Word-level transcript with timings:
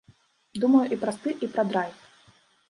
Думаю 0.63 0.81
і 0.95 0.99
пра 1.03 1.13
стыль, 1.17 1.37
і 1.49 1.51
пра 1.53 1.63
драйв. 1.73 2.11